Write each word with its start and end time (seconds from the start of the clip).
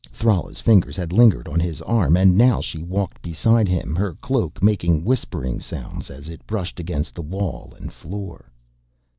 Thrala's 0.09 0.59
fingers 0.59 0.95
had 0.97 1.13
lingered 1.13 1.47
on 1.47 1.59
his 1.59 1.79
arm 1.83 2.17
and 2.17 2.35
now 2.35 2.59
she 2.59 2.81
walked 2.81 3.21
beside 3.21 3.67
him, 3.69 3.93
her 3.95 4.13
cloak 4.15 4.63
making 4.63 5.03
whispering 5.05 5.59
sounds 5.59 6.09
as 6.09 6.27
it 6.27 6.47
brushed 6.47 6.79
against 6.79 7.13
the 7.13 7.21
wall 7.21 7.75
and 7.79 7.93
floor. 7.93 8.51